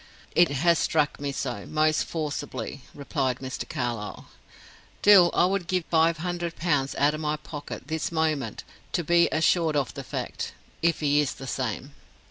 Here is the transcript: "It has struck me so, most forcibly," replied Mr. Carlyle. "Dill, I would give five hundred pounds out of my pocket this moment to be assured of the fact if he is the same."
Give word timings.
"It 0.33 0.49
has 0.49 0.79
struck 0.79 1.19
me 1.19 1.31
so, 1.31 1.67
most 1.67 2.05
forcibly," 2.05 2.81
replied 2.95 3.37
Mr. 3.37 3.69
Carlyle. 3.69 4.29
"Dill, 5.03 5.29
I 5.35 5.45
would 5.45 5.67
give 5.67 5.85
five 5.91 6.17
hundred 6.17 6.55
pounds 6.55 6.95
out 6.95 7.13
of 7.13 7.21
my 7.21 7.35
pocket 7.35 7.87
this 7.87 8.11
moment 8.11 8.63
to 8.93 9.03
be 9.03 9.29
assured 9.31 9.75
of 9.75 9.93
the 9.93 10.03
fact 10.03 10.53
if 10.81 11.01
he 11.01 11.19
is 11.19 11.35
the 11.35 11.45
same." 11.45 11.93